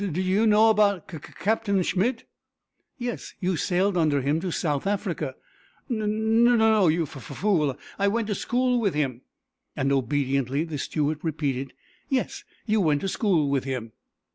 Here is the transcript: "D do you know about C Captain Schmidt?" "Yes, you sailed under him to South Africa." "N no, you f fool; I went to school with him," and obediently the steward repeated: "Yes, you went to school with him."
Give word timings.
"D 0.01 0.07
do 0.07 0.19
you 0.19 0.47
know 0.47 0.71
about 0.71 1.11
C 1.11 1.19
Captain 1.19 1.83
Schmidt?" 1.83 2.23
"Yes, 2.97 3.35
you 3.39 3.55
sailed 3.55 3.95
under 3.95 4.19
him 4.21 4.39
to 4.39 4.49
South 4.49 4.87
Africa." 4.87 5.35
"N 5.91 6.43
no, 6.57 6.87
you 6.87 7.03
f 7.03 7.11
fool; 7.21 7.77
I 7.99 8.07
went 8.07 8.25
to 8.29 8.33
school 8.33 8.81
with 8.81 8.95
him," 8.95 9.21
and 9.75 9.91
obediently 9.91 10.63
the 10.63 10.79
steward 10.79 11.19
repeated: 11.21 11.73
"Yes, 12.09 12.43
you 12.65 12.81
went 12.81 13.01
to 13.01 13.07
school 13.07 13.47
with 13.51 13.63
him." 13.63 13.91